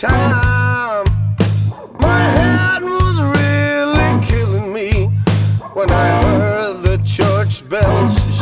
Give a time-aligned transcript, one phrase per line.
[0.00, 1.06] time.
[1.98, 5.06] My head was really killing me
[5.72, 8.35] when I heard the church bells.